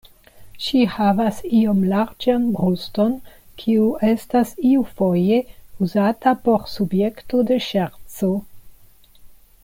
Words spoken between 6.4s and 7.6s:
por subjekto de